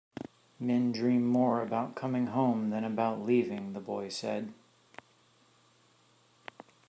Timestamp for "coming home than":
1.93-2.83